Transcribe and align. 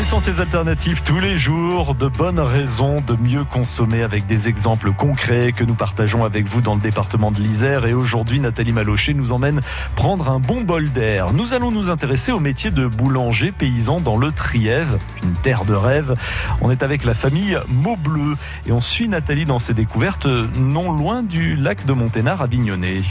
Les 0.00 0.06
sentiers 0.06 0.40
alternatifs 0.40 1.04
tous 1.04 1.20
les 1.20 1.36
jours, 1.36 1.94
de 1.94 2.08
bonnes 2.08 2.40
raisons 2.40 3.02
de 3.02 3.14
mieux 3.16 3.44
consommer 3.44 4.02
avec 4.02 4.26
des 4.26 4.48
exemples 4.48 4.92
concrets 4.92 5.52
que 5.52 5.62
nous 5.62 5.74
partageons 5.74 6.24
avec 6.24 6.46
vous 6.46 6.62
dans 6.62 6.74
le 6.74 6.80
département 6.80 7.30
de 7.30 7.38
l'Isère. 7.38 7.84
Et 7.84 7.92
aujourd'hui, 7.92 8.40
Nathalie 8.40 8.72
Malocher 8.72 9.12
nous 9.12 9.32
emmène 9.32 9.60
prendre 9.96 10.30
un 10.30 10.40
bon 10.40 10.62
bol 10.62 10.90
d'air. 10.90 11.34
Nous 11.34 11.52
allons 11.52 11.70
nous 11.70 11.90
intéresser 11.90 12.32
au 12.32 12.40
métier 12.40 12.70
de 12.70 12.86
boulanger 12.86 13.52
paysan 13.52 14.00
dans 14.00 14.16
le 14.16 14.32
Trièvre, 14.32 14.96
une 15.22 15.34
terre 15.34 15.66
de 15.66 15.74
rêve. 15.74 16.14
On 16.62 16.70
est 16.70 16.82
avec 16.82 17.04
la 17.04 17.12
famille 17.12 17.58
Maubleu 17.68 18.32
et 18.66 18.72
on 18.72 18.80
suit 18.80 19.06
Nathalie 19.06 19.44
dans 19.44 19.58
ses 19.58 19.74
découvertes 19.74 20.26
non 20.58 20.92
loin 20.92 21.22
du 21.22 21.56
lac 21.56 21.84
de 21.84 21.92
Monténard 21.92 22.40
à 22.40 22.46
Vignonnet 22.46 23.02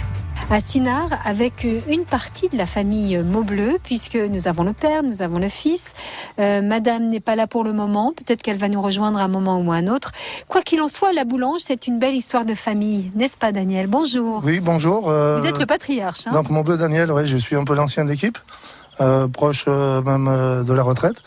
à 0.51 0.61
Sinard 0.61 1.09
avec 1.25 1.67
une 1.87 2.05
partie 2.05 2.49
de 2.49 2.57
la 2.57 2.65
famille 2.65 3.17
Maubleu, 3.19 3.77
puisque 3.83 4.15
nous 4.15 4.47
avons 4.47 4.63
le 4.63 4.73
père, 4.73 5.03
nous 5.03 5.21
avons 5.21 5.37
le 5.37 5.47
fils. 5.47 5.93
Euh, 6.39 6.61
Madame 6.63 7.07
n'est 7.07 7.19
pas 7.19 7.35
là 7.35 7.45
pour 7.45 7.63
le 7.63 7.71
moment, 7.71 8.13
peut-être 8.13 8.41
qu'elle 8.41 8.57
va 8.57 8.67
nous 8.67 8.81
rejoindre 8.81 9.19
à 9.19 9.23
un 9.23 9.27
moment 9.27 9.59
ou 9.59 9.71
à 9.71 9.75
un 9.75 9.87
autre. 9.87 10.11
Quoi 10.47 10.61
qu'il 10.61 10.81
en 10.81 10.87
soit, 10.87 11.13
la 11.13 11.23
boulange, 11.23 11.59
c'est 11.59 11.85
une 11.85 11.99
belle 11.99 12.15
histoire 12.15 12.45
de 12.45 12.55
famille, 12.55 13.11
n'est-ce 13.15 13.37
pas 13.37 13.51
Daniel? 13.51 13.85
Bonjour. 13.87 14.41
Oui, 14.43 14.59
bonjour. 14.59 15.09
Euh, 15.09 15.37
Vous 15.37 15.45
êtes 15.45 15.59
le 15.59 15.67
patriarche. 15.67 16.25
Hein 16.25 16.31
donc 16.31 16.49
Maubleu 16.49 16.77
Daniel, 16.77 17.11
je 17.25 17.37
suis 17.37 17.55
un 17.55 17.63
peu 17.63 17.75
l'ancien 17.75 18.05
d'équipe, 18.05 18.39
euh, 19.01 19.27
proche 19.27 19.67
même 19.67 20.63
de 20.65 20.73
la 20.73 20.83
retraite. 20.83 21.17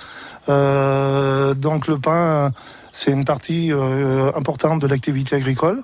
donc 0.48 1.86
le 1.86 1.98
pain, 1.98 2.50
c'est 2.90 3.12
une 3.12 3.24
partie 3.24 3.70
importante 4.34 4.80
de 4.80 4.88
l'activité 4.88 5.36
agricole 5.36 5.82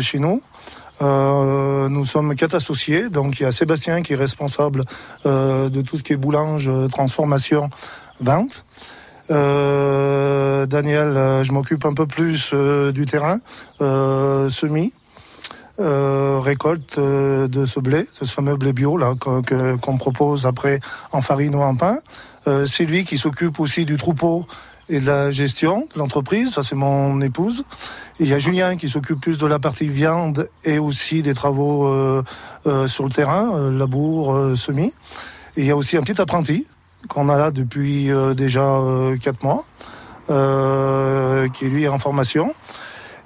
chez 0.00 0.20
nous. 0.20 0.42
Euh, 1.00 1.88
nous 1.88 2.04
sommes 2.04 2.34
quatre 2.34 2.54
associés, 2.54 3.08
donc 3.08 3.38
il 3.38 3.44
y 3.44 3.46
a 3.46 3.52
Sébastien 3.52 4.02
qui 4.02 4.14
est 4.14 4.16
responsable 4.16 4.82
euh, 5.26 5.68
de 5.68 5.82
tout 5.82 5.96
ce 5.96 6.02
qui 6.02 6.12
est 6.12 6.16
boulange, 6.16 6.70
transformation, 6.90 7.70
vente. 8.20 8.64
Euh, 9.30 10.66
Daniel, 10.66 11.42
je 11.44 11.52
m'occupe 11.52 11.84
un 11.84 11.94
peu 11.94 12.06
plus 12.06 12.52
du 12.52 13.04
terrain, 13.04 13.38
semis, 13.78 14.92
récolte 15.78 16.98
de 16.98 17.66
ce 17.66 17.80
blé, 17.80 18.02
de 18.02 18.26
ce 18.26 18.32
fameux 18.32 18.56
blé 18.56 18.72
bio 18.72 18.96
là 18.96 19.14
qu'on 19.20 19.98
propose 19.98 20.46
après 20.46 20.80
en 21.12 21.22
farine 21.22 21.54
ou 21.54 21.62
en 21.62 21.76
pain. 21.76 21.98
C'est 22.66 22.84
lui 22.84 23.04
qui 23.04 23.18
s'occupe 23.18 23.60
aussi 23.60 23.84
du 23.84 23.98
troupeau 23.98 24.46
et 24.88 25.00
de 25.00 25.06
la 25.06 25.30
gestion 25.30 25.88
de 25.94 25.98
l'entreprise. 25.98 26.54
Ça, 26.54 26.62
c'est 26.62 26.74
mon 26.74 27.20
épouse. 27.20 27.64
il 28.20 28.28
y 28.28 28.34
a 28.34 28.38
Julien 28.38 28.76
qui 28.76 28.88
s'occupe 28.88 29.20
plus 29.20 29.38
de 29.38 29.46
la 29.46 29.58
partie 29.58 29.88
viande 29.88 30.48
et 30.64 30.78
aussi 30.78 31.22
des 31.22 31.34
travaux 31.34 31.86
euh, 31.86 32.22
euh, 32.66 32.86
sur 32.86 33.04
le 33.04 33.10
terrain, 33.10 33.54
euh, 33.54 33.76
labour, 33.76 34.56
semis. 34.56 34.92
Et 35.56 35.62
il 35.62 35.66
y 35.66 35.70
a 35.70 35.76
aussi 35.76 35.96
un 35.96 36.02
petit 36.02 36.20
apprenti 36.20 36.66
qu'on 37.08 37.28
a 37.28 37.36
là 37.36 37.50
depuis 37.50 38.10
déjà 38.36 38.80
quatre 39.20 39.42
mois, 39.42 39.64
qui 41.52 41.64
lui 41.66 41.84
est 41.84 41.88
en 41.88 41.98
formation. 41.98 42.52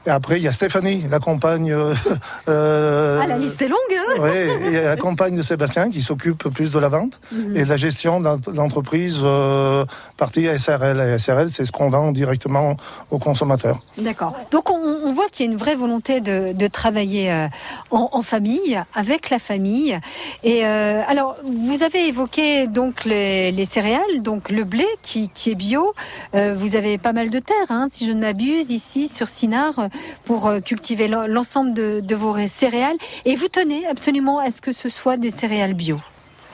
Et 0.06 0.10
après, 0.10 0.38
il 0.38 0.42
y 0.42 0.48
a 0.48 0.52
Stéphanie, 0.52 1.04
la 1.10 1.20
compagne. 1.20 1.70
Euh, 1.72 1.94
euh, 2.48 3.20
ah, 3.22 3.26
la 3.26 3.38
liste 3.38 3.62
est 3.62 3.68
longue, 3.68 3.78
hein 3.92 4.14
Oui, 4.20 4.72
la 4.72 4.96
compagne 4.96 5.36
de 5.36 5.42
Sébastien 5.42 5.90
qui 5.90 6.02
s'occupe 6.02 6.48
plus 6.48 6.70
de 6.70 6.78
la 6.78 6.88
vente 6.88 7.20
mhm. 7.30 7.56
et 7.56 7.64
de 7.64 7.68
la 7.68 7.76
gestion 7.76 8.20
d'entreprise 8.20 9.20
euh, 9.22 9.84
partie 10.16 10.46
SRL. 10.58 11.00
Et 11.00 11.18
SRL, 11.18 11.50
c'est 11.50 11.64
ce 11.64 11.72
qu'on 11.72 11.88
vend 11.88 12.10
directement 12.10 12.76
aux 13.10 13.18
consommateurs. 13.18 13.80
D'accord. 13.98 14.34
Donc, 14.50 14.70
on, 14.70 15.12
voit 15.12 15.28
qu'il 15.28 15.46
y 15.46 15.48
a 15.48 15.52
une 15.52 15.58
vraie 15.58 15.76
volonté 15.76 16.20
de, 16.20 16.52
de 16.52 16.66
travailler 16.66 17.30
euh, 17.30 17.46
en, 17.90 18.08
en, 18.12 18.22
famille, 18.22 18.80
avec 18.94 19.30
la 19.30 19.38
famille. 19.38 19.98
Et 20.42 20.64
euh, 20.66 21.02
alors, 21.06 21.36
vous 21.44 21.82
avez 21.82 22.08
évoqué 22.08 22.66
donc 22.66 23.04
les, 23.04 23.52
les, 23.52 23.64
céréales, 23.64 24.22
donc 24.22 24.48
le 24.48 24.64
blé 24.64 24.86
qui, 25.02 25.28
qui 25.28 25.50
est 25.50 25.54
bio. 25.54 25.94
vous 26.32 26.76
avez 26.76 26.98
pas 26.98 27.12
mal 27.12 27.30
de 27.30 27.38
terres, 27.38 27.70
hein, 27.70 27.86
si 27.90 28.06
je 28.06 28.12
ne 28.12 28.20
m'abuse, 28.20 28.70
ici 28.70 29.08
sur 29.08 29.28
Sinard 29.28 29.88
pour 30.24 30.46
euh, 30.46 30.60
cultiver 30.60 31.08
l'ensemble 31.08 31.74
de, 31.74 32.14
vos 32.14 32.36
céréales. 32.46 32.96
Et 33.24 33.34
vous 33.34 33.48
tenez 33.48 33.86
absolument 33.86 34.38
à 34.38 34.50
ce 34.50 34.60
que 34.60 34.72
ce 34.72 34.88
soit 34.88 35.16
des 35.16 35.30
céréales 35.30 35.74
bio. 35.74 36.00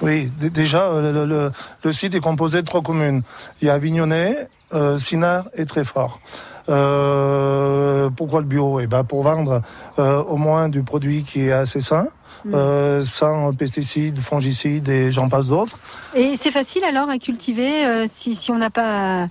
Oui, 0.00 0.30
déjà, 0.38 0.84
euh, 0.84 1.50
le, 1.82 1.92
site 1.92 2.14
est 2.14 2.20
composé 2.20 2.62
de 2.62 2.66
trois 2.66 2.82
communes. 2.82 3.22
Il 3.60 3.68
y 3.68 3.70
a 3.70 3.74
Avignonnet, 3.74 4.48
euh, 4.72 4.98
Sinard 4.98 5.48
et 5.54 5.64
Tréfort. 5.64 6.20
Euh, 6.68 8.10
pourquoi 8.10 8.40
le 8.40 8.46
bio? 8.46 8.80
Eh 8.80 8.86
ben 8.86 9.04
Pour 9.04 9.22
vendre 9.22 9.62
au 9.96 10.36
moins 10.36 10.68
du 10.68 10.82
produit 10.82 11.22
qui 11.22 11.46
est 11.46 11.52
assez 11.52 11.80
sain, 11.80 12.06
mm. 12.44 13.04
sans 13.04 13.52
pesticides, 13.52 14.20
fongicides 14.20 14.88
et 14.88 15.10
j'en 15.10 15.28
passe 15.28 15.48
d'autres. 15.48 15.78
Et 16.14 16.34
c'est 16.36 16.50
facile 16.50 16.84
alors 16.84 17.08
à 17.08 17.18
cultiver 17.18 18.06
si, 18.06 18.34
si, 18.34 18.50
on 18.50 18.58
n'a 18.58 18.70
pas 18.70 19.28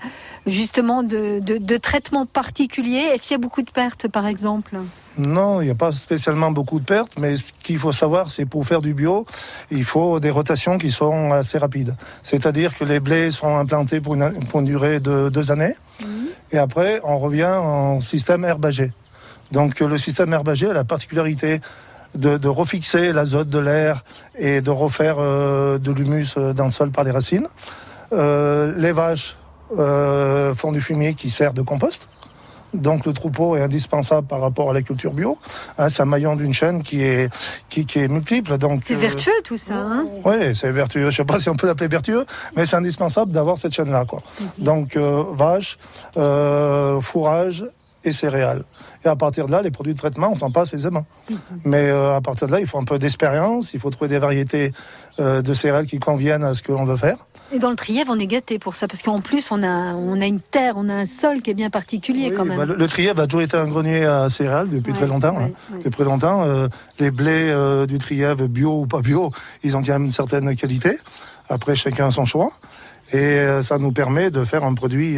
justement 0.47 1.03
de, 1.03 1.39
de, 1.39 1.77
traitement 1.77 2.25
particulier? 2.25 2.99
Est-ce 2.99 3.23
qu'il 3.23 3.31
y 3.31 3.35
a 3.35 3.41
beaucoup 3.41 3.61
de 3.61 3.69
pertes 3.69 4.07
par 4.07 4.25
exemple? 4.25 4.77
Non, 5.17 5.61
il 5.61 5.65
n'y 5.65 5.71
a 5.71 5.75
pas 5.75 5.91
spécialement 5.91 6.51
beaucoup 6.51 6.79
de 6.79 6.85
pertes, 6.85 7.13
mais 7.19 7.35
ce 7.37 7.51
qu'il 7.63 7.79
faut 7.79 7.91
savoir, 7.91 8.29
c'est 8.29 8.45
pour 8.45 8.65
faire 8.65 8.81
du 8.81 8.93
bio, 8.93 9.25
il 9.71 9.83
faut 9.83 10.19
des 10.19 10.29
rotations 10.29 10.77
qui 10.77 10.91
sont 10.91 11.31
assez 11.31 11.57
rapides. 11.57 11.95
C'est-à-dire 12.23 12.75
que 12.77 12.83
les 12.83 12.99
blés 12.99 13.31
sont 13.31 13.57
implantés 13.57 13.99
pour 13.99 14.15
une, 14.15 14.65
durée 14.65 14.99
de 14.99 15.29
deux 15.29 15.51
années, 15.51 15.73
mhm. 16.01 16.07
Et 16.51 16.57
après, 16.57 17.01
on 17.03 17.17
revient 17.17 17.45
en 17.45 17.99
système 17.99 18.45
herbagé. 18.45 18.91
Donc 19.51 19.79
le 19.79 19.97
système 19.97 20.33
herbagé 20.33 20.69
a 20.69 20.73
la 20.73 20.83
particularité 20.83 21.61
de, 22.15 22.47
refixer 22.47 23.13
l'azote 23.13 23.49
de 23.49 23.59
l'air 23.59 24.03
et 24.37 24.61
de 24.61 24.69
refaire 24.69 25.17
euh, 25.19 25.77
de 25.77 25.91
l'humus 25.91 26.35
euh, 26.37 26.53
dans 26.53 26.65
le 26.65 26.71
sol 26.71 26.91
par 26.91 27.03
les 27.03 27.11
racines. 27.11 27.47
Euh, 28.13 28.73
les 28.77 28.91
vaches 28.91 29.35
euh, 29.77 30.55
font 30.55 30.71
du 30.71 30.81
fumier 30.81 31.13
qui 31.13 31.29
sert 31.29 31.53
de 31.53 31.61
compost. 31.61 32.07
Donc 32.73 33.05
le 33.05 33.13
troupeau 33.13 33.55
est 33.55 33.61
indispensable 33.61 34.27
par 34.27 34.41
rapport 34.41 34.69
à 34.69 34.73
la 34.73 34.81
culture 34.81 35.13
bio. 35.13 35.37
Hein, 35.77 35.89
c'est 35.89 36.01
un 36.01 36.05
maillon 36.05 36.35
d'une 36.35 36.53
chaîne 36.53 36.83
qui 36.83 37.01
est, 37.03 37.31
qui, 37.69 37.85
est 37.95 38.07
multiple. 38.07 38.57
Donc 38.57 38.81
c'est 38.85 38.95
vertueux 38.95 39.31
tout 39.43 39.57
ça. 39.57 39.75
Hein 39.75 40.05
oui, 40.25 40.55
c'est 40.55 40.71
vertueux. 40.71 41.01
Je 41.01 41.05
ne 41.05 41.11
sais 41.11 41.25
pas 41.25 41.39
si 41.39 41.49
on 41.49 41.55
peut 41.55 41.67
l'appeler 41.67 41.87
vertueux, 41.87 42.25
mais 42.55 42.65
c'est 42.65 42.75
indispensable 42.75 43.31
d'avoir 43.31 43.57
cette 43.57 43.73
chaîne-là. 43.73 44.05
Quoi. 44.05 44.19
Mhm. 44.39 44.47
Donc 44.59 44.97
euh, 44.97 45.23
vache, 45.33 45.77
euh, 46.17 46.99
fourrage 47.01 47.65
et 48.03 48.11
céréales. 48.11 48.63
Et 49.05 49.07
à 49.07 49.15
partir 49.15 49.47
de 49.47 49.51
là, 49.51 49.61
les 49.61 49.71
produits 49.71 49.93
de 49.93 49.99
traitement, 49.99 50.29
on 50.31 50.35
s'en 50.35 50.51
passe 50.51 50.73
aisément. 50.73 51.05
Mhm. 51.29 51.37
Mais 51.65 51.89
à 51.89 52.21
partir 52.21 52.47
de 52.47 52.53
là, 52.53 52.59
il 52.59 52.67
faut 52.67 52.79
un 52.79 52.83
peu 52.83 52.99
d'expérience, 52.99 53.73
il 53.73 53.79
faut 53.79 53.89
trouver 53.89 54.09
des 54.09 54.19
variétés 54.19 54.73
de 55.19 55.53
céréales 55.53 55.87
qui 55.87 55.99
conviennent 55.99 56.43
à 56.43 56.53
ce 56.53 56.61
que 56.61 56.71
l'on 56.71 56.85
veut 56.85 56.97
faire. 56.97 57.17
Et 57.51 57.59
dans 57.59 57.69
le 57.69 57.75
Trièvre, 57.75 58.11
on 58.13 58.19
est 58.19 58.27
gâté 58.27 58.59
pour 58.59 58.75
ça, 58.75 58.87
parce 58.87 59.01
qu'en 59.01 59.21
plus, 59.21 59.51
on 59.51 59.63
a, 59.63 59.93
on 59.93 60.19
a 60.19 60.25
une 60.25 60.41
terre, 60.41 60.73
on 60.75 60.89
a 60.89 60.93
un 60.93 61.05
sol 61.05 61.41
qui 61.41 61.51
est 61.51 61.53
bien 61.53 61.69
particulier 61.69 62.31
quand 62.31 62.43
même. 62.43 62.57
Bah, 62.57 62.65
le, 62.65 62.87
Trièvre 62.87 63.21
a 63.21 63.27
toujours 63.27 63.41
été 63.41 63.55
un 63.55 63.67
grenier 63.67 64.05
à 64.05 64.29
céréales 64.29 64.69
depuis 64.69 64.91
très 64.91 65.07
longtemps. 65.07 65.37
Hein. 65.39 65.51
Depuis 65.71 65.91
très 65.91 66.03
longtemps, 66.03 66.43
euh, 66.43 66.67
les 66.99 67.09
blés 67.09 67.49
euh, 67.49 67.85
du 67.85 67.99
Trièvre, 67.99 68.47
bio 68.47 68.81
ou 68.81 68.85
pas 68.85 68.99
bio, 68.99 69.31
ils 69.63 69.77
ont 69.77 69.81
quand 69.81 69.93
même 69.93 70.05
une 70.05 70.11
certaine 70.11 70.53
qualité. 70.55 70.97
Après, 71.47 71.75
chacun 71.75 72.07
a 72.07 72.11
son 72.11 72.25
choix. 72.25 72.51
Et 73.13 73.15
euh, 73.15 73.63
ça 73.63 73.77
nous 73.77 73.93
permet 73.93 74.29
de 74.29 74.43
faire 74.43 74.65
un 74.65 74.73
produit 74.73 75.17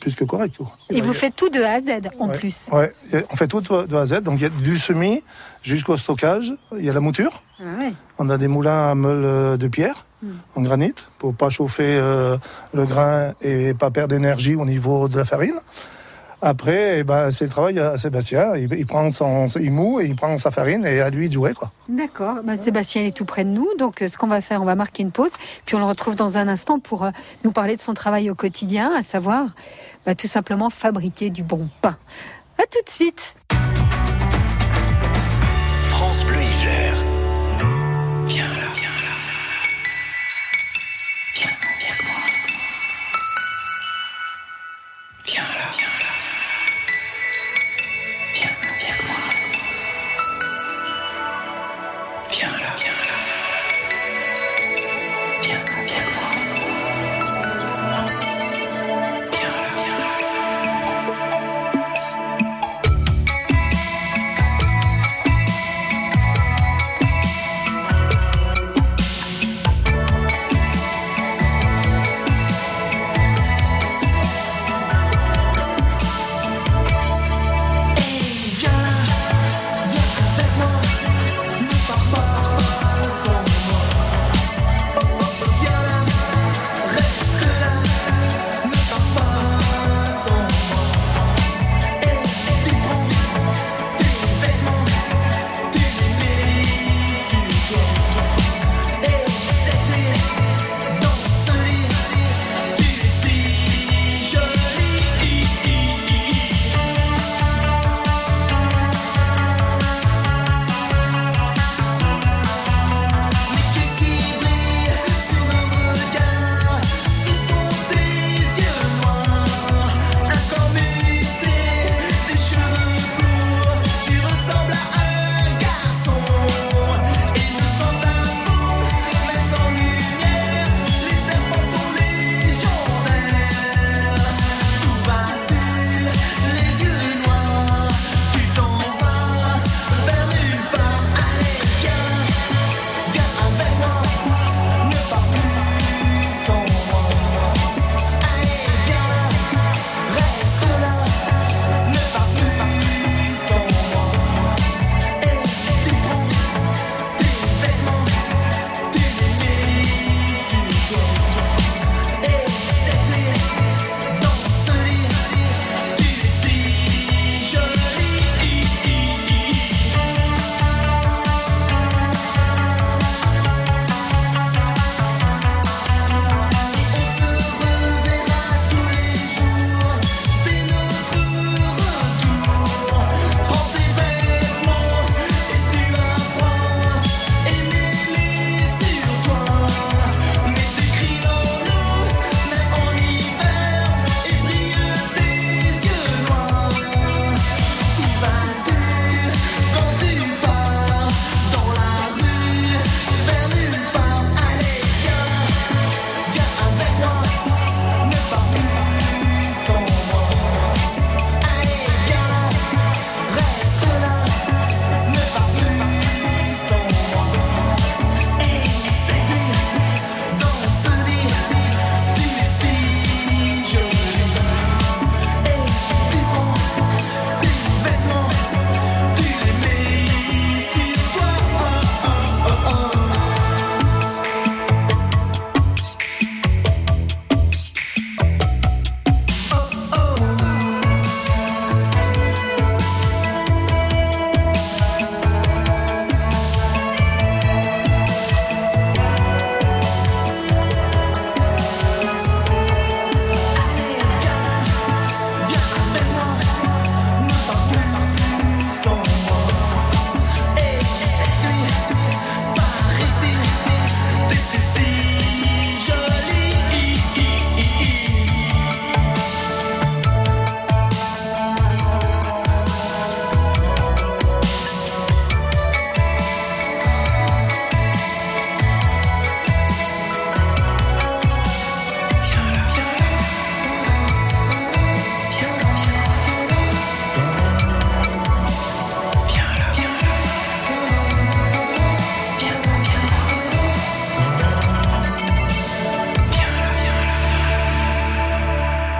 plus 0.00 0.14
que 0.14 0.24
correct. 0.24 0.56
Et 0.88 1.02
vous 1.02 1.12
faites 1.12 1.36
tout 1.36 1.50
de 1.50 1.60
A 1.60 1.72
à 1.72 1.80
Z 1.80 1.90
en 2.18 2.28
plus 2.28 2.70
Oui, 2.72 2.86
on 3.30 3.36
fait 3.36 3.48
tout 3.48 3.60
de 3.60 3.94
A 3.94 4.00
à 4.00 4.06
Z. 4.06 4.22
Donc 4.22 4.40
il 4.40 4.44
y 4.44 4.46
a 4.46 4.48
du 4.48 4.78
semis 4.78 5.22
jusqu'au 5.62 5.98
stockage. 5.98 6.54
Il 6.78 6.84
y 6.84 6.88
a 6.88 6.94
la 6.94 7.00
mouture. 7.00 7.42
Ah 7.60 7.90
on 8.18 8.30
a 8.30 8.38
des 8.38 8.48
moulins 8.48 8.90
à 8.90 8.94
meule 8.94 9.58
de 9.58 9.68
pierre 9.68 10.06
en 10.54 10.62
granit 10.62 10.94
pour 11.18 11.34
pas 11.34 11.50
chauffer 11.50 11.96
euh, 11.96 12.36
le 12.72 12.84
grain 12.84 13.32
et 13.40 13.74
pas 13.74 13.90
perdre 13.90 14.14
d'énergie 14.14 14.54
au 14.54 14.64
niveau 14.64 15.08
de 15.08 15.16
la 15.16 15.24
farine. 15.24 15.58
Après, 16.46 16.98
eh 16.98 17.04
ben, 17.04 17.30
c'est 17.30 17.44
le 17.44 17.50
travail 17.50 17.78
à 17.78 17.96
Sébastien. 17.96 18.54
Il, 18.54 18.84
prend 18.84 19.10
son, 19.10 19.46
il 19.58 19.72
moue 19.72 20.00
et 20.00 20.04
il 20.04 20.14
prend 20.14 20.36
sa 20.36 20.50
farine 20.50 20.84
et 20.84 21.00
à 21.00 21.08
lui 21.08 21.28
de 21.30 21.32
jouer, 21.32 21.54
quoi. 21.54 21.70
D'accord. 21.88 22.42
Ben, 22.44 22.58
Sébastien 22.58 23.02
est 23.02 23.16
tout 23.16 23.24
près 23.24 23.44
de 23.44 23.48
nous. 23.48 23.66
Donc, 23.78 24.02
euh, 24.02 24.08
ce 24.08 24.18
qu'on 24.18 24.26
va 24.26 24.42
faire, 24.42 24.60
on 24.60 24.66
va 24.66 24.74
marquer 24.74 25.02
une 25.02 25.10
pause. 25.10 25.32
Puis, 25.64 25.74
on 25.74 25.78
le 25.78 25.86
retrouve 25.86 26.16
dans 26.16 26.36
un 26.36 26.46
instant 26.46 26.80
pour 26.80 27.04
euh, 27.04 27.10
nous 27.44 27.50
parler 27.50 27.76
de 27.76 27.80
son 27.80 27.94
travail 27.94 28.28
au 28.28 28.34
quotidien, 28.34 28.90
à 28.94 29.02
savoir 29.02 29.46
ben, 30.04 30.14
tout 30.14 30.26
simplement 30.26 30.68
fabriquer 30.68 31.30
du 31.30 31.42
bon 31.42 31.66
pain. 31.80 31.96
À 32.58 32.64
tout 32.64 32.84
de 32.84 32.90
suite. 32.90 33.34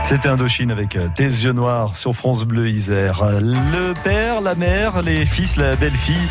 C'était 0.05 0.29
Indochine 0.29 0.71
avec 0.71 0.97
euh, 0.97 1.09
tes 1.15 1.25
yeux 1.25 1.53
noirs 1.53 1.97
sur 1.97 2.15
France 2.15 2.45
Bleu 2.45 2.69
Isère. 2.69 3.23
Le 3.41 3.95
père, 4.05 4.43
la 4.43 4.55
mère, 4.55 5.01
les 5.01 5.25
fils, 5.25 5.57
la 5.57 5.75
belle-fille. 5.77 6.29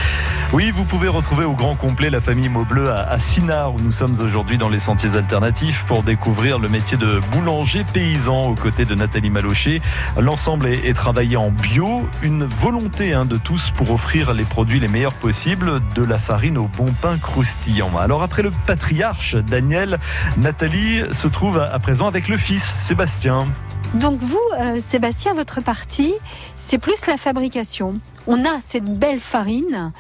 Oui, 0.54 0.70
vous 0.70 0.86
pouvez 0.86 1.08
retrouver 1.08 1.46
au 1.46 1.54
grand 1.54 1.74
complet 1.74 2.12
la 2.12 2.22
famille 2.22 2.48
Maubleu 2.48 2.88
à, 2.92 3.18
Sinard 3.18 3.74
où 3.74 3.80
nous 3.80 3.90
sommes 3.90 4.20
aujourd'hui 4.20 4.60
dans 4.60 4.70
les 4.70 4.78
sentiers 4.78 5.16
alternatifs 5.16 5.84
pour 5.88 6.04
découvrir 6.04 6.60
le 6.60 6.70
métier 6.70 6.96
de 6.96 7.20
boulanger 7.32 7.84
paysan 7.92 8.44
aux 8.44 8.54
côtés 8.54 8.86
de 8.86 8.94
Nathalie 8.94 9.32
Malocher. 9.32 9.82
L'ensemble 10.16 10.68
est, 10.68 10.88
est, 10.88 10.94
travaillé 10.94 11.38
en 11.38 11.50
bio, 11.50 12.08
une 12.22 12.46
volonté 12.46 13.14
hein, 13.14 13.26
de 13.26 13.36
tous 13.36 13.72
pour 13.72 13.90
offrir 13.90 14.36
les 14.36 14.44
produits 14.44 14.80
les 14.80 14.88
meilleurs 14.88 15.16
possibles, 15.16 15.82
de 15.96 16.04
la 16.04 16.20
farine 16.20 16.60
au 16.60 16.68
bon 16.78 16.94
pain 17.02 17.18
croustillant. 17.18 17.98
Alors 17.98 18.22
après 18.22 18.44
le 18.44 18.52
patriarche 18.68 19.34
Daniel, 19.36 19.98
Nathalie 20.38 21.02
se 21.14 21.28
trouve 21.28 21.58
à 21.58 21.80
présent 21.80 22.06
avec 22.06 22.28
le 22.28 22.38
fils 22.38 22.76
Sébastien. 22.78 23.48
Donc 23.96 24.20
vous, 24.20 24.40
euh, 24.60 24.82
Sébastien, 24.82 25.34
votre 25.34 25.62
partie, 25.62 26.14
c'est 26.58 26.80
plus 26.80 27.06
la 27.08 27.18
fabrication. 27.18 27.96
On 28.26 28.44
a 28.44 28.60
cette 28.60 28.86
belle 28.86 29.20
farine 29.20 29.92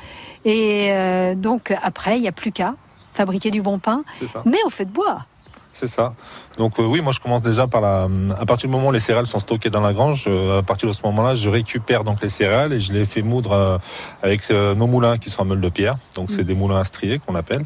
et 0.45 0.91
euh, 0.91 1.35
donc 1.35 1.73
après, 1.83 2.17
il 2.17 2.21
n'y 2.21 2.27
a 2.27 2.31
plus 2.31 2.51
qu'à 2.51 2.75
fabriquer 3.13 3.51
du 3.51 3.61
bon 3.61 3.79
pain, 3.79 4.03
mais 4.45 4.57
au 4.65 4.69
fait 4.69 4.85
de 4.85 4.91
bois. 4.91 5.25
C'est 5.71 5.87
ça. 5.87 6.13
Donc 6.59 6.77
euh, 6.79 6.83
oui, 6.83 7.01
moi 7.01 7.11
je 7.13 7.19
commence 7.19 7.41
déjà 7.41 7.65
par 7.65 7.81
la. 7.81 8.07
À 8.39 8.45
partir 8.45 8.69
du 8.69 8.75
moment 8.75 8.89
où 8.89 8.91
les 8.91 8.99
céréales 8.99 9.25
sont 9.25 9.39
stockées 9.39 9.71
dans 9.71 9.81
la 9.81 9.91
grange, 9.93 10.25
euh, 10.27 10.59
à 10.59 10.61
partir 10.61 10.87
de 10.87 10.93
ce 10.93 11.01
moment-là, 11.05 11.33
je 11.33 11.49
récupère 11.49 12.03
donc 12.03 12.21
les 12.21 12.29
céréales 12.29 12.73
et 12.73 12.79
je 12.79 12.93
les 12.93 13.05
fais 13.05 13.23
moudre 13.23 13.51
euh, 13.53 13.77
avec 14.21 14.41
euh, 14.51 14.75
nos 14.75 14.85
moulins 14.85 15.17
qui 15.17 15.31
sont 15.31 15.41
à 15.41 15.45
meule 15.45 15.61
de 15.61 15.69
pierre. 15.69 15.95
Donc 16.15 16.29
c'est 16.29 16.41
Mhm. 16.41 16.47
des 16.47 16.53
moulins 16.53 16.77
à 16.79 16.83
strier 16.83 17.17
qu'on 17.17 17.33
appelle. 17.33 17.65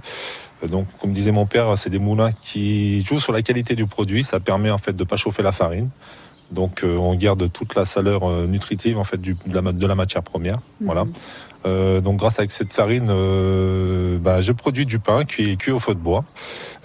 Euh, 0.64 0.68
Donc 0.68 0.88
comme 1.02 1.12
disait 1.12 1.34
mon 1.34 1.46
père, 1.46 1.78
c'est 1.78 1.90
des 1.90 2.00
moulins 2.00 2.32
qui 2.42 3.02
jouent 3.02 3.20
sur 3.20 3.34
la 3.34 3.42
qualité 3.42 3.76
du 3.76 3.88
produit. 3.88 4.24
Ça 4.24 4.40
permet 4.40 4.72
en 4.72 4.78
fait 4.78 4.94
de 4.96 5.04
pas 5.04 5.18
chauffer 5.18 5.44
la 5.44 5.52
farine. 5.52 5.90
Donc 6.50 6.86
euh, 6.86 6.96
on 6.96 7.14
garde 7.14 7.52
toute 7.52 7.76
la 7.76 7.84
saveur 7.84 8.24
euh, 8.24 8.48
nutritive 8.48 8.98
en 8.98 9.04
fait 9.04 9.20
du, 9.20 9.36
de, 9.48 9.60
la, 9.60 9.74
de 9.74 9.86
la 9.86 9.96
matière 9.96 10.24
première. 10.24 10.56
Voilà. 10.80 11.04
Euh, 11.66 12.00
donc 12.02 12.18
grâce 12.18 12.40
à 12.40 12.44
cette 12.48 12.72
farine, 12.72 13.08
euh, 13.10 14.18
bah, 14.20 14.40
je 14.42 14.52
produis 14.52 14.86
du 14.86 15.00
pain 15.00 15.26
cuit, 15.26 15.58
cuit 15.58 15.72
au 15.72 15.80
feu 15.80 15.94
de 15.96 16.00
bois. 16.00 16.24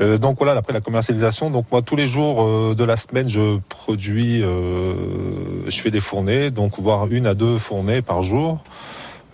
Euh, 0.00 0.18
donc 0.18 0.38
voilà, 0.38 0.52
après 0.58 0.72
la 0.72 0.80
commercialisation, 0.80 1.50
donc 1.50 1.66
moi 1.70 1.82
tous 1.82 1.94
les 1.96 2.06
jours 2.06 2.74
de 2.74 2.84
la 2.84 2.96
semaine, 2.96 3.28
je 3.28 3.58
produis, 3.68 4.40
je 4.40 5.80
fais 5.80 5.90
des 5.90 6.00
fournées, 6.00 6.50
donc 6.50 6.80
voire 6.80 7.06
une 7.10 7.26
à 7.26 7.34
deux 7.34 7.58
fournées 7.58 8.02
par 8.02 8.22
jour. 8.22 8.58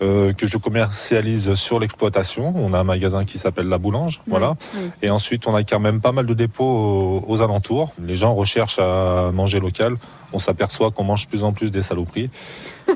euh, 0.01 0.33
que 0.33 0.47
je 0.47 0.57
commercialise 0.57 1.53
sur 1.55 1.79
l'exploitation. 1.79 2.53
On 2.55 2.73
a 2.73 2.79
un 2.79 2.83
magasin 2.83 3.25
qui 3.25 3.37
s'appelle 3.37 3.67
La 3.67 3.77
Boulange, 3.77 4.21
voilà. 4.27 4.55
Et 5.01 5.09
ensuite, 5.09 5.47
on 5.47 5.55
a 5.55 5.63
quand 5.63 5.79
même 5.79 6.01
pas 6.01 6.11
mal 6.11 6.25
de 6.25 6.33
dépôts 6.33 6.63
aux, 6.63 7.25
aux 7.27 7.41
alentours. 7.41 7.91
Les 8.01 8.15
gens 8.15 8.33
recherchent 8.33 8.79
à 8.79 9.31
manger 9.33 9.59
local. 9.59 9.95
On 10.33 10.39
s'aperçoit 10.39 10.91
qu'on 10.91 11.03
mange 11.03 11.25
de 11.25 11.29
plus 11.29 11.43
en 11.43 11.53
plus 11.53 11.71
des 11.71 11.81
saloperies. 11.81 12.29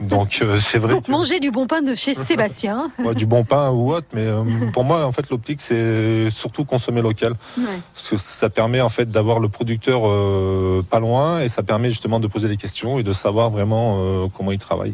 Donc 0.02 0.40
euh, 0.42 0.60
c'est 0.62 0.78
vrai 0.80 0.94
Donc 0.96 1.06
que 1.06 1.12
manger 1.12 1.40
du 1.40 1.52
bon 1.52 1.68
pain 1.68 1.82
de 1.82 1.94
chez 1.96 2.14
Sébastien. 2.30 2.92
ouais, 3.00 3.14
du 3.16 3.26
bon 3.26 3.44
pain 3.44 3.70
ou 3.72 3.92
autre, 3.94 4.08
mais 4.14 4.22
euh, 4.26 4.44
pour 4.72 4.84
moi, 4.84 5.06
en 5.06 5.12
fait, 5.12 5.30
l'optique 5.30 5.62
c'est 5.62 6.30
surtout 6.32 6.66
consommer 6.66 7.02
local, 7.02 7.34
Ouais. 7.58 7.66
parce 7.94 8.10
que 8.10 8.18
ça 8.18 8.50
permet 8.50 8.82
en 8.82 8.90
fait 8.90 9.10
d'avoir 9.12 9.40
le 9.40 9.50
producteur 9.50 10.02
euh, 10.08 10.84
pas 10.90 11.00
loin 11.00 11.40
et 11.42 11.50
ça 11.50 11.64
permet 11.64 11.90
justement 11.90 12.20
de 12.20 12.28
poser 12.28 12.48
des 12.48 12.58
questions 12.58 12.98
et 13.00 13.04
de 13.04 13.14
savoir 13.14 13.50
vraiment 13.50 14.28
comment 14.36 14.52
il 14.52 14.58
travaille. 14.60 14.94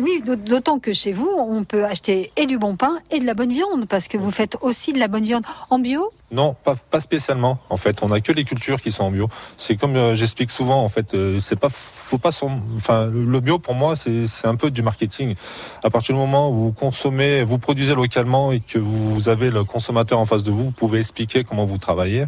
Oui, 0.00 0.22
d'autant 0.46 0.78
que 0.78 0.92
chez 0.92 1.12
vous, 1.12 1.28
on 1.38 1.64
peut 1.64 1.84
acheter 1.84 2.32
et 2.36 2.46
du 2.46 2.58
bon 2.58 2.76
pain 2.76 2.98
et 3.10 3.18
de 3.20 3.26
la 3.26 3.34
bonne 3.34 3.52
viande, 3.52 3.86
parce 3.86 4.08
que 4.08 4.16
vous 4.18 4.30
faites 4.30 4.56
aussi 4.62 4.92
de 4.92 4.98
la 4.98 5.08
bonne 5.08 5.24
viande 5.24 5.44
en 5.70 5.78
bio. 5.78 6.10
Non, 6.30 6.54
pas, 6.62 6.74
pas 6.90 7.00
spécialement. 7.00 7.58
En 7.70 7.78
fait, 7.78 8.02
on 8.02 8.08
a 8.08 8.20
que 8.20 8.32
les 8.32 8.44
cultures 8.44 8.80
qui 8.82 8.92
sont 8.92 9.04
en 9.04 9.10
bio. 9.10 9.28
C'est 9.56 9.76
comme 9.76 9.96
euh, 9.96 10.14
j'explique 10.14 10.50
souvent. 10.50 10.82
En 10.82 10.88
fait, 10.88 11.14
euh, 11.14 11.38
c'est 11.40 11.58
pas, 11.58 11.68
faut 11.70 12.18
pas 12.18 12.32
son, 12.32 12.60
enfin, 12.76 13.06
le 13.06 13.40
bio 13.40 13.58
pour 13.58 13.74
moi, 13.74 13.94
c'est 13.96 14.26
un 14.46 14.54
peu 14.56 14.70
du 14.70 14.82
marketing. 14.82 15.34
À 15.82 15.88
partir 15.90 16.14
du 16.14 16.20
moment 16.20 16.50
où 16.50 16.54
vous 16.54 16.72
consommez, 16.72 17.42
vous 17.44 17.58
produisez 17.58 17.94
localement 17.94 18.52
et 18.52 18.60
que 18.60 18.78
vous 18.78 19.30
avez 19.30 19.50
le 19.50 19.64
consommateur 19.64 20.18
en 20.18 20.26
face 20.26 20.42
de 20.42 20.50
vous, 20.50 20.64
vous 20.64 20.70
pouvez 20.70 20.98
expliquer 20.98 21.44
comment 21.44 21.64
vous 21.64 21.78
travaillez. 21.78 22.26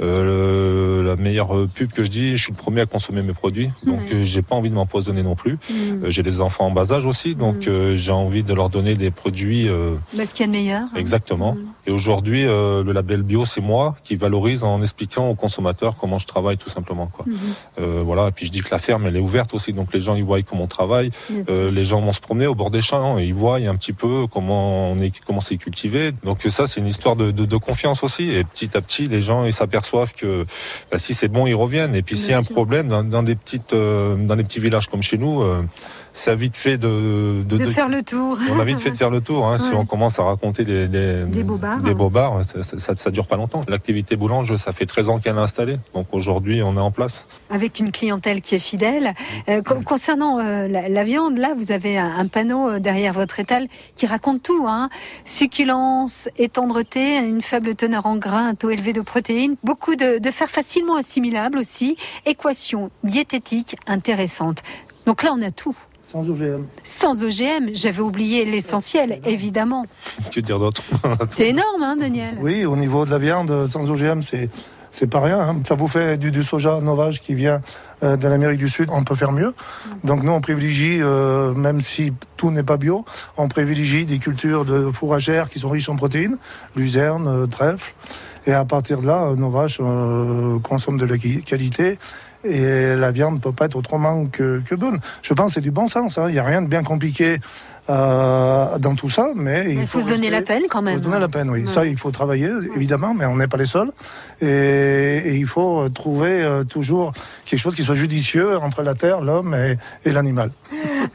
Euh, 0.00 1.00
le- 1.00 1.06
la 1.06 1.16
meilleure 1.16 1.66
pub 1.74 1.90
que 1.92 2.04
je 2.04 2.10
dis, 2.10 2.36
je 2.36 2.42
suis 2.44 2.52
le 2.52 2.56
premier 2.56 2.82
à 2.82 2.86
consommer 2.86 3.22
mes 3.22 3.32
produits, 3.32 3.70
donc 3.84 4.00
Ouais. 4.10 4.24
j'ai 4.24 4.42
pas 4.42 4.54
envie 4.54 4.70
de 4.70 4.74
m'empoisonner 4.74 5.22
non 5.22 5.34
plus. 5.34 5.54
Mm. 5.68 6.08
J'ai 6.08 6.22
des 6.22 6.40
enfants 6.40 6.66
en 6.66 6.70
bas 6.70 6.92
âge 6.92 7.06
aussi, 7.06 7.34
donc 7.34 7.66
Mm. 7.66 7.70
euh, 7.70 7.96
j'ai 7.96 8.12
envie 8.12 8.42
de 8.44 8.54
leur 8.54 8.70
donner 8.70 8.94
des 8.94 9.10
produits. 9.10 9.68
Bah, 10.16 10.24
ce 10.26 10.32
qu'il 10.32 10.46
y 10.46 10.48
a 10.48 10.52
de 10.52 10.52
meilleur. 10.52 10.82
Exactement. 10.96 11.54
Mm. 11.54 11.58
Et 11.88 11.90
aujourd'hui, 11.92 12.44
le 12.44 12.92
label 12.92 13.22
bio, 13.22 13.31
c'est 13.44 13.60
moi 13.60 13.96
qui 14.04 14.16
valorise 14.16 14.64
en 14.64 14.80
expliquant 14.82 15.28
aux 15.28 15.34
consommateurs 15.34 15.96
comment 15.96 16.18
je 16.18 16.26
travaille, 16.26 16.56
tout 16.56 16.70
simplement. 16.70 17.06
Quoi. 17.06 17.24
Mhm. 17.26 17.36
Euh, 17.80 18.02
voilà. 18.04 18.28
Et 18.28 18.32
puis 18.32 18.46
je 18.46 18.52
dis 18.52 18.60
que 18.60 18.70
la 18.70 18.78
ferme, 18.78 19.06
elle 19.06 19.16
est 19.16 19.20
ouverte 19.20 19.54
aussi, 19.54 19.72
donc 19.72 19.92
les 19.92 20.00
gens 20.00 20.14
ils 20.14 20.24
voient 20.24 20.40
comment 20.42 20.64
on 20.64 20.68
travaille. 20.68 21.10
Euh, 21.48 21.70
les 21.70 21.84
gens 21.84 22.00
vont 22.00 22.12
se 22.12 22.20
promener 22.20 22.46
au 22.46 22.54
bord 22.54 22.70
des 22.70 22.82
champs, 22.82 23.18
et 23.18 23.24
ils 23.24 23.34
voient 23.34 23.56
un 23.56 23.76
petit 23.76 23.92
peu 23.92 24.26
comment 24.30 24.92
on 24.92 24.98
est, 24.98 25.12
comment 25.26 25.40
c'est 25.40 25.56
cultivé. 25.56 26.12
Donc 26.24 26.42
ça, 26.48 26.66
c'est 26.66 26.80
une 26.80 26.86
histoire 26.86 27.16
de, 27.16 27.30
de, 27.30 27.44
de 27.44 27.56
confiance 27.56 28.02
aussi. 28.04 28.30
Et 28.30 28.44
petit 28.44 28.76
à 28.76 28.80
petit, 28.80 29.06
les 29.06 29.20
gens 29.20 29.44
ils 29.44 29.52
s'aperçoivent 29.52 30.14
que 30.14 30.46
bah, 30.90 30.98
si 30.98 31.14
c'est 31.14 31.28
bon, 31.28 31.46
ils 31.46 31.54
reviennent. 31.54 31.94
Et 31.94 32.02
puis 32.02 32.16
s'il 32.16 32.30
y 32.30 32.34
a 32.34 32.38
un 32.38 32.42
problème 32.42 32.88
dans, 32.88 33.02
dans 33.02 33.22
des 33.22 33.34
petites, 33.34 33.72
euh, 33.72 34.16
dans 34.16 34.36
des 34.36 34.44
petits 34.44 34.60
villages 34.60 34.88
comme 34.88 35.02
chez 35.02 35.18
nous. 35.18 35.42
Ça 36.12 36.32
a 36.32 36.34
vite 36.34 36.56
fait 36.56 36.76
de, 36.76 37.42
de, 37.44 37.66
faire 37.66 37.88
le 37.88 38.02
tour. 38.02 38.38
on 38.50 38.58
a 38.60 38.64
vite 38.64 38.78
fait 38.80 38.90
de 38.90 38.96
faire 38.96 39.10
le 39.10 39.20
tour. 39.20 39.46
Hein. 39.46 39.58
Si 39.58 39.72
on 39.74 39.86
commence 39.86 40.18
à 40.18 40.24
raconter 40.24 40.64
des, 40.64 40.86
des, 40.86 41.24
Des 41.24 41.42
bobards. 41.42 41.78
des 41.80 41.94
bobards, 41.94 42.44
ça, 42.44 42.96
ça, 42.96 43.10
dure 43.10 43.26
pas 43.26 43.36
longtemps. 43.36 43.62
L'activité 43.68 44.16
boulange, 44.16 44.54
ça 44.56 44.72
fait 44.72 44.86
13 44.86 45.08
ans 45.08 45.18
qu'elle 45.18 45.36
est 45.36 45.40
installée. 45.40 45.78
Donc 45.94 46.08
aujourd'hui, 46.12 46.62
on 46.62 46.76
est 46.76 46.80
en 46.80 46.90
place. 46.90 47.26
Avec 47.50 47.78
une 47.80 47.90
clientèle 47.92 48.40
qui 48.40 48.54
est 48.54 48.58
fidèle. 48.58 49.14
Euh, 49.48 49.62
co- 49.62 49.80
concernant 49.80 50.38
euh, 50.38 50.68
la, 50.68 50.88
la 50.88 51.04
viande, 51.04 51.38
là, 51.38 51.54
vous 51.56 51.72
avez 51.72 51.96
un, 51.98 52.10
un 52.18 52.26
panneau 52.26 52.68
euh, 52.68 52.78
derrière 52.78 53.12
votre 53.14 53.40
étal 53.40 53.66
qui 53.94 54.06
raconte 54.06 54.42
tout. 54.42 54.66
Hein. 54.68 54.88
Succulence 55.24 56.28
et 56.38 56.48
tendreté, 56.48 57.16
une 57.18 57.42
faible 57.42 57.74
teneur 57.74 58.06
en 58.06 58.16
gras, 58.16 58.40
un 58.42 58.54
taux 58.54 58.70
élevé 58.70 58.92
de 58.92 59.00
protéines, 59.00 59.56
beaucoup 59.64 59.96
de, 59.96 60.18
de 60.18 60.30
fer 60.30 60.46
facilement 60.48 60.96
assimilable 60.96 61.58
aussi, 61.58 61.96
équation 62.26 62.90
diététique 63.02 63.76
intéressante. 63.86 64.62
Donc 65.06 65.22
là, 65.22 65.32
on 65.36 65.42
a 65.42 65.50
tout. 65.50 65.76
Sans 66.12 66.28
OGM. 66.28 66.66
Sans 66.82 67.24
OGM, 67.24 67.70
j'avais 67.72 68.02
oublié 68.02 68.44
l'essentiel, 68.44 69.20
évidemment. 69.24 69.86
Que 70.30 70.40
dire 70.40 70.58
d'autre 70.58 70.82
C'est 71.28 71.48
énorme, 71.48 71.82
hein, 71.82 71.96
Daniel 71.96 72.36
Oui, 72.40 72.66
au 72.66 72.76
niveau 72.76 73.06
de 73.06 73.10
la 73.10 73.18
viande, 73.18 73.66
sans 73.68 73.90
OGM, 73.90 74.20
c'est 74.20 74.50
c'est 74.90 75.06
pas 75.06 75.20
rien. 75.20 75.40
Hein. 75.40 75.62
Ça 75.66 75.74
vous 75.74 75.88
fait 75.88 76.18
du, 76.18 76.30
du 76.30 76.42
soja 76.42 76.80
novage 76.82 77.20
qui 77.22 77.32
vient 77.32 77.62
euh, 78.02 78.18
de 78.18 78.28
l'Amérique 78.28 78.58
du 78.58 78.68
Sud, 78.68 78.90
on 78.92 79.04
peut 79.04 79.14
faire 79.14 79.32
mieux. 79.32 79.54
Donc 80.04 80.22
nous, 80.22 80.32
on 80.32 80.42
privilégie, 80.42 80.98
euh, 81.00 81.54
même 81.54 81.80
si 81.80 82.12
tout 82.36 82.50
n'est 82.50 82.62
pas 82.62 82.76
bio, 82.76 83.06
on 83.38 83.48
privilégie 83.48 84.04
des 84.04 84.18
cultures 84.18 84.66
de 84.66 84.90
fourragères 84.90 85.48
qui 85.48 85.58
sont 85.58 85.70
riches 85.70 85.88
en 85.88 85.96
protéines, 85.96 86.36
luzerne, 86.76 87.26
euh, 87.26 87.46
trèfle. 87.46 87.94
Et 88.46 88.52
à 88.52 88.64
partir 88.64 88.98
de 88.98 89.06
là, 89.06 89.24
euh, 89.24 89.36
nos 89.36 89.50
vaches 89.50 89.78
euh, 89.80 90.58
consomment 90.60 90.98
de 90.98 91.06
la 91.06 91.16
qualité. 91.16 91.98
Et 92.44 92.96
la 92.96 93.10
viande 93.10 93.34
ne 93.34 93.40
peut 93.40 93.52
pas 93.52 93.66
être 93.66 93.76
autrement 93.76 94.26
que, 94.26 94.60
que 94.68 94.74
bonne. 94.74 94.98
Je 95.22 95.32
pense 95.34 95.48
que 95.48 95.54
c'est 95.54 95.60
du 95.60 95.70
bon 95.70 95.86
sens. 95.88 96.18
hein. 96.18 96.26
Il 96.28 96.32
n'y 96.32 96.38
a 96.38 96.44
rien 96.44 96.62
de 96.62 96.66
bien 96.66 96.82
compliqué 96.82 97.38
euh, 97.90 98.78
dans 98.78 98.94
tout 98.94 99.10
ça, 99.10 99.28
mais 99.34 99.66
Il 99.74 99.86
faut 99.86 100.00
se 100.00 100.08
donner 100.08 100.30
la 100.30 100.42
peine 100.42 100.62
quand 100.70 100.80
il 100.80 100.84
même. 100.84 100.94
faut 100.94 101.00
se 101.00 101.04
donner 101.08 101.20
la 101.20 101.28
peine, 101.28 101.50
oui. 101.50 101.62
Ouais. 101.62 101.66
Ça, 101.66 101.84
il 101.84 101.96
faut 101.96 102.10
travailler, 102.10 102.48
évidemment, 102.76 103.12
mais 103.14 103.26
on 103.26 103.36
n'est 103.36 103.48
pas 103.48 103.56
les 103.56 103.66
seuls. 103.66 103.90
Et, 104.40 104.46
et 105.26 105.34
il 105.36 105.46
faut 105.46 105.82
euh, 105.82 105.88
trouver 105.88 106.42
euh, 106.42 106.64
toujours 106.64 107.12
quelque 107.44 107.60
chose 107.60 107.74
qui 107.74 107.84
soit 107.84 107.94
judicieux 107.96 108.56
entre 108.58 108.82
la 108.82 108.94
terre, 108.94 109.20
l'homme 109.20 109.54
et, 109.54 109.76
et 110.08 110.12
l'animal. 110.12 110.50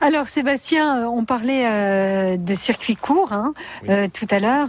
Alors 0.01 0.27
Sébastien, 0.27 1.07
on 1.09 1.23
parlait 1.25 1.65
euh, 1.65 2.37
de 2.37 2.53
circuit 2.53 2.95
court 2.95 3.31
hein, 3.33 3.53
Oui. 3.87 4.09
tout 4.11 4.27
à 4.29 4.39
l'heure. 4.39 4.67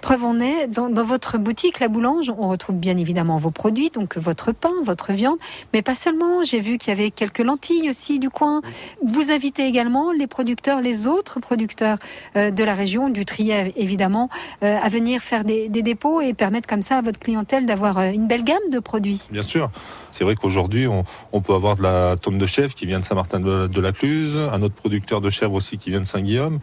Preuve 0.00 0.24
en 0.24 0.40
est, 0.40 0.66
dans, 0.66 0.90
votre 1.04 1.38
boutique, 1.38 1.78
la 1.78 1.88
Boulange, 1.88 2.32
on 2.36 2.48
retrouve 2.48 2.76
bien 2.76 2.96
évidemment 2.96 3.36
vos 3.36 3.50
produits, 3.50 3.90
donc 3.90 4.16
votre 4.16 4.52
pain, 4.52 4.72
votre 4.82 5.12
viande, 5.12 5.38
mais 5.72 5.82
pas 5.82 5.94
seulement. 5.94 6.42
J'ai 6.44 6.60
vu 6.60 6.78
qu'il 6.78 6.88
y 6.88 6.96
avait 6.96 7.10
quelques 7.10 7.40
lentilles 7.40 7.90
aussi 7.90 8.18
du 8.18 8.30
coin. 8.30 8.62
Vous 9.04 9.30
invitez 9.30 9.66
également 9.66 10.12
les 10.12 10.26
producteurs, 10.26 10.80
les 10.80 11.06
autres 11.06 11.38
producteurs 11.40 11.98
euh, 12.36 12.50
de 12.50 12.64
la 12.64 12.74
région, 12.74 13.10
du 13.10 13.24
Trier 13.24 13.72
évidemment, 13.76 14.30
euh, 14.62 14.78
à 14.82 14.88
venir 14.88 15.20
faire 15.20 15.44
des, 15.44 15.68
dépôts 15.68 16.20
et 16.20 16.34
permettre 16.34 16.68
comme 16.68 16.82
ça 16.82 16.98
à 16.98 17.02
votre 17.02 17.18
clientèle 17.18 17.66
d'avoir 17.66 17.98
euh, 17.98 18.10
une 18.10 18.26
belle 18.26 18.44
gamme 18.44 18.70
de 18.72 18.78
produits. 18.78 19.20
Bien 19.30 19.42
sûr. 19.42 19.70
C'est 20.10 20.24
vrai 20.24 20.34
qu'aujourd'hui, 20.34 20.86
on, 20.88 21.40
peut 21.40 21.54
avoir 21.54 21.76
de 21.76 21.82
la 21.82 22.16
tome 22.16 22.38
de 22.38 22.46
chèvre 22.46 22.74
qui 22.74 22.86
vient 22.86 22.98
de 22.98 23.04
Saint-Martin 23.04 23.38
de, 23.38 23.66
de 23.66 23.80
la 23.80 23.92
Cluse, 23.92 24.36
un 24.36 24.62
autre 24.62 24.74
producteur 24.74 25.20
de 25.20 25.30
chèvre 25.30 25.54
aussi 25.54 25.78
qui 25.78 25.90
vient 25.90 26.00
de 26.00 26.04
Saint-Guillaume. 26.06 26.58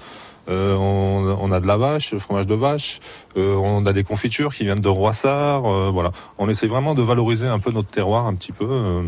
Euh, 0.49 0.75
on, 0.75 1.37
on 1.41 1.51
a 1.51 1.59
de 1.59 1.67
la 1.67 1.77
vache, 1.77 2.11
le 2.13 2.19
fromage 2.19 2.47
de 2.47 2.55
vache. 2.55 2.99
Euh, 3.35 3.55
on 3.57 3.85
a 3.85 3.93
des 3.93 4.03
confitures 4.03 4.53
qui 4.53 4.63
viennent 4.63 4.79
de 4.79 4.89
Roissard. 4.89 5.65
euh, 5.65 5.89
voilà. 5.91 6.11
On 6.37 6.47
essaie 6.49 6.67
vraiment 6.67 6.95
de 6.95 7.01
valoriser 7.01 7.47
un 7.47 7.59
peu 7.59 7.71
notre 7.71 7.89
terroir 7.89 8.25
un 8.27 8.33
petit 8.35 8.51
peu 8.53 8.65
euh, 8.69 9.03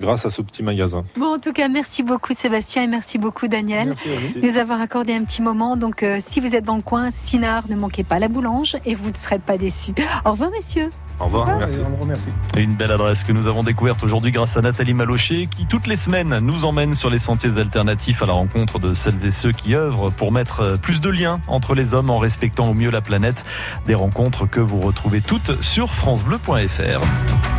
grâce 0.00 0.24
à 0.26 0.30
ce 0.30 0.42
petit 0.42 0.62
magasin. 0.62 1.04
Bon, 1.16 1.34
en 1.34 1.38
tout 1.38 1.52
cas, 1.52 1.68
merci 1.68 2.02
beaucoup 2.02 2.32
Sébastien 2.34 2.82
et 2.84 2.86
merci 2.86 3.18
beaucoup 3.18 3.48
Daniel. 3.48 3.88
Merci 3.88 4.08
vous. 4.38 4.46
nous 4.46 4.56
avoir 4.56 4.80
accordé 4.80 5.12
un 5.14 5.24
petit 5.24 5.42
moment. 5.42 5.76
Donc, 5.76 6.02
euh, 6.02 6.18
si 6.20 6.40
vous 6.40 6.54
êtes 6.54 6.64
dans 6.64 6.76
le 6.76 6.82
coin, 6.82 7.10
Sinard, 7.10 7.64
ne 7.68 7.76
manquez 7.76 8.04
pas 8.04 8.18
la 8.18 8.28
boulange 8.28 8.76
et 8.86 8.94
vous 8.94 9.10
ne 9.10 9.16
serez 9.16 9.38
pas 9.38 9.58
déçus. 9.58 9.92
Au 10.24 10.30
revoir, 10.30 10.50
messieurs. 10.50 10.90
Au 11.20 11.24
revoir. 11.26 11.48
Et 11.50 11.58
Merci. 11.58 11.80
on 11.86 11.90
vous 11.90 12.02
remercie. 12.02 12.24
Une 12.56 12.74
belle 12.74 12.90
adresse 12.90 13.24
que 13.24 13.32
nous 13.32 13.46
avons 13.46 13.62
découverte 13.62 14.02
aujourd'hui 14.02 14.30
grâce 14.30 14.56
à 14.56 14.60
Nathalie 14.60 14.94
Malocher 14.94 15.46
qui 15.46 15.66
toutes 15.66 15.86
les 15.86 15.96
semaines 15.96 16.38
nous 16.40 16.64
emmène 16.64 16.94
sur 16.94 17.10
les 17.10 17.18
sentiers 17.18 17.58
alternatifs 17.58 18.22
à 18.22 18.26
la 18.26 18.32
rencontre 18.32 18.78
de 18.78 18.94
celles 18.94 19.24
et 19.24 19.30
ceux 19.30 19.52
qui 19.52 19.74
œuvrent 19.74 20.10
pour 20.10 20.32
mettre 20.32 20.78
plus 20.80 21.00
de 21.00 21.10
liens 21.10 21.40
entre 21.46 21.74
les 21.74 21.94
hommes 21.94 22.10
en 22.10 22.18
respectant 22.18 22.68
au 22.68 22.74
mieux 22.74 22.90
la 22.90 23.00
planète. 23.00 23.44
Des 23.86 23.94
rencontres 23.94 24.46
que 24.46 24.60
vous 24.60 24.80
retrouvez 24.80 25.20
toutes 25.20 25.62
sur 25.62 25.92
francebleu.fr. 25.92 27.49